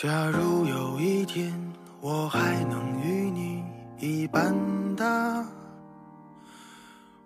[0.00, 1.52] 假如有一天
[2.00, 3.64] 我还能与你
[3.98, 4.54] 一般
[4.94, 5.44] 大，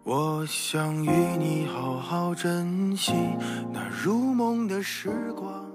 [0.05, 3.13] 我想与你好好珍惜
[3.71, 5.71] 那如梦的时光。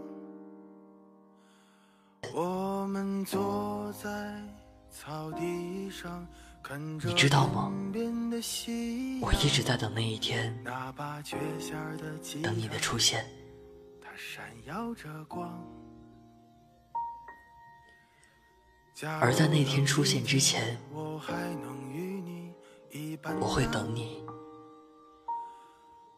[2.34, 4.10] 我们坐在
[4.90, 6.26] 草地上，
[6.64, 7.72] 看着你知道吗
[9.22, 10.52] 我一直在等那一天，
[12.42, 13.24] 等你的出现。
[14.02, 15.48] 它闪耀着光。
[19.22, 22.52] 而在那天出现之前，我还能与你
[22.90, 24.24] 一般我会等你。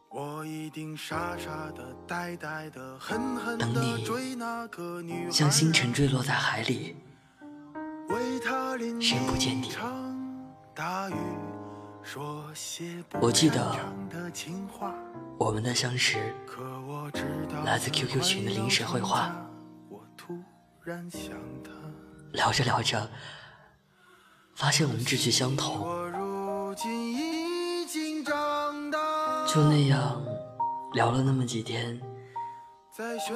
[0.08, 6.96] 我一定傻傻的、呆呆的、狠狠的等你追那个女孩，像星辰坠落在海里，
[8.08, 9.70] 为她淋谁不见底
[10.74, 11.14] 大雨，
[12.02, 13.76] 说些不我记得
[15.38, 19.30] 我们的相识可我知道来自 QQ 群的临时绘画。
[19.88, 20.38] 我突
[20.82, 21.70] 然想她，
[22.32, 23.10] 聊着聊着，
[24.54, 25.86] 发现我们志趣相投，
[29.46, 30.22] 就那样
[30.92, 32.00] 聊了那么几天，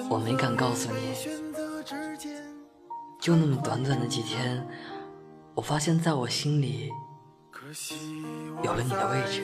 [0.08, 1.14] 我没敢告诉你。
[3.20, 4.66] 就那么短短的几天，
[5.54, 6.90] 我发现在我心里
[8.62, 9.42] 有了你的位置。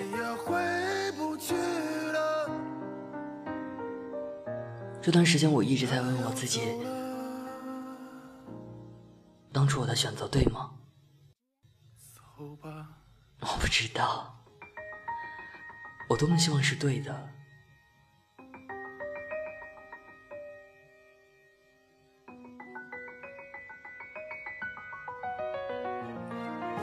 [5.02, 6.60] 这段时间我一直在问我自己，
[9.52, 10.70] 当初我的选择对吗？
[12.38, 14.34] 我不知道，
[16.08, 17.28] 我多么希望是对的。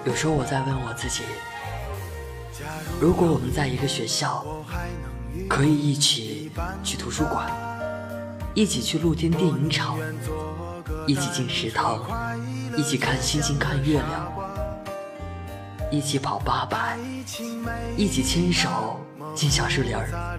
[0.05, 1.23] 有时候我在问我自己，
[3.01, 4.45] 如如果我们在一个学校，
[5.49, 6.51] 可以一起
[6.83, 7.49] 去图书馆，
[8.53, 9.97] 一起去露天电影场，
[11.07, 12.05] 一起进食堂，
[12.77, 14.31] 一起看星星看月亮，
[15.91, 16.95] 一起跑八百，
[17.97, 18.99] 一起牵手
[19.33, 20.37] 进小树林儿，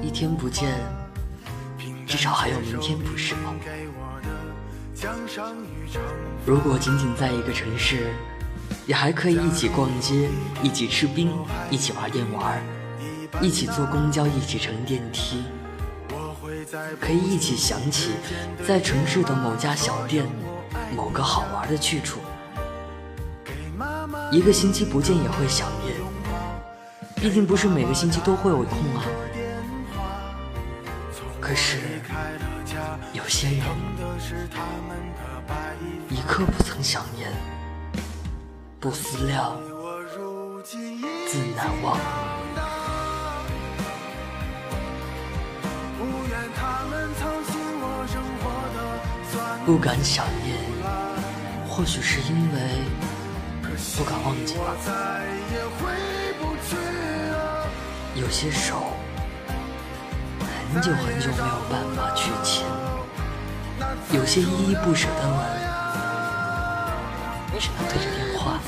[0.00, 0.70] 一天不见，
[2.06, 3.52] 至少还有明天，不是吗？
[6.46, 8.14] 如果仅仅在一个城市，
[8.86, 10.30] 也还可以一起逛街，
[10.62, 11.28] 一起吃冰，
[11.70, 12.62] 一起玩电玩，
[13.42, 15.42] 一起坐公交，一起乘电梯，
[17.00, 18.12] 可以一起想起
[18.66, 20.26] 在城市的某家小店，
[20.96, 22.20] 某个好玩的去处。
[24.30, 25.94] 一个星期不见也会想念，
[27.16, 29.04] 毕竟不是每个星期都会有空啊。
[31.40, 31.78] 可是，
[33.12, 33.66] 有些人
[36.08, 37.30] 一刻不曾想念，
[38.80, 39.56] 不思量，
[40.64, 41.98] 自难忘。
[49.66, 50.58] 不敢想念，
[51.66, 52.60] 或许是因为
[53.96, 54.74] 不敢忘记吧。
[58.14, 58.92] 有些手
[60.72, 62.66] 很久很久没有办法去牵，
[64.12, 65.38] 有些依依不舍的吻，
[67.58, 68.60] 只能对着电话。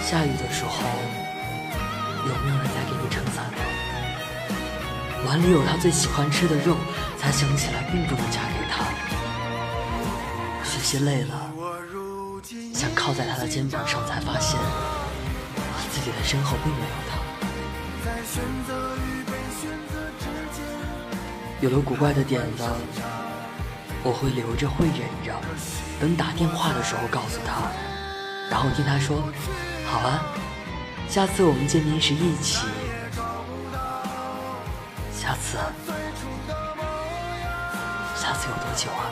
[0.00, 0.72] 下雨的时候，
[2.26, 3.71] 有没有人在给你撑伞呢？
[5.24, 6.76] 碗里有他最喜欢吃的肉，
[7.16, 8.84] 才想起来并不能嫁给他。
[10.64, 11.52] 学习累了，
[12.74, 14.58] 想靠在他的肩膀上，才发现
[15.92, 17.18] 自己的身后并没有他。
[21.60, 22.64] 有了古怪的点子，
[24.02, 25.40] 我会留着，会忍着，
[26.00, 27.70] 等打电话的时候告诉他，
[28.50, 29.22] 然后听他说
[29.86, 30.20] ：“好啊，
[31.08, 32.66] 下次我们见面时一起。”
[35.22, 35.56] 下次，
[38.16, 39.06] 下次有多久啊？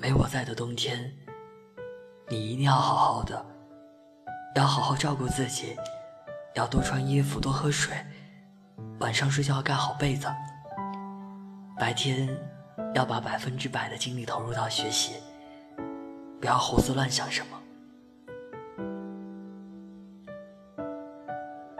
[0.00, 1.12] 没我在的冬天，
[2.28, 3.44] 你一定要好好的，
[4.56, 5.76] 要好好照顾自己，
[6.54, 7.94] 要多穿衣服，多喝水，
[9.00, 10.26] 晚上睡觉要盖好被子。
[11.78, 12.34] 白天
[12.94, 15.16] 要把百分之百的精力投入到学习，
[16.40, 17.60] 不要胡思乱想什么。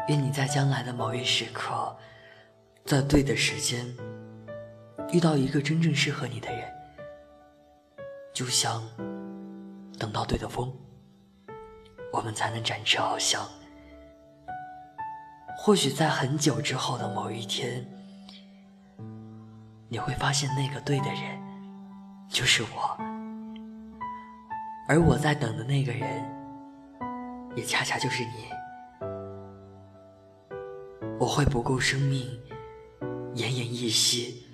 [0.08, 1.96] 愿你在将来的某一时刻，
[2.84, 3.86] 在对的时间，
[5.10, 6.70] 遇到一个真正适合你的人，
[8.32, 8.82] 就像
[9.98, 10.72] 等到对的风，
[12.12, 13.46] 我们才能展翅翱翔。
[15.56, 17.86] 或许在很久之后的某一天，
[19.88, 21.38] 你会发现那个对的人
[22.28, 22.96] 就是我，
[24.88, 26.24] 而我在等的那个人，
[27.54, 28.46] 也恰恰就是你。
[31.18, 32.26] 我会不顾生命
[33.34, 34.46] 奄奄一息，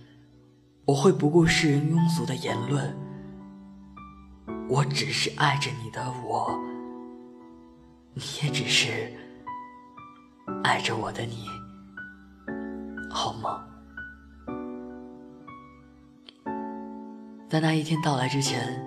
[0.84, 2.92] 我会不顾世人庸俗的言论，
[4.68, 6.50] 我只是爱着你的我，
[8.14, 9.12] 你也只是
[10.64, 11.46] 爱着我的你，
[13.08, 13.64] 好吗？
[17.48, 18.84] 在那一天到来之前，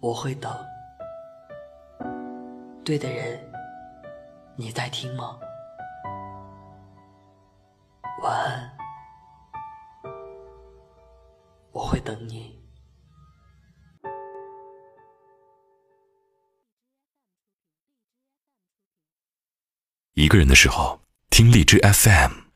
[0.00, 0.54] 我会等。
[2.84, 3.40] 对的人，
[4.54, 5.38] 你在听吗？
[8.22, 8.70] 晚安，
[11.72, 12.59] 我会等你。
[20.30, 22.49] 个人的时候，听荔枝 FM。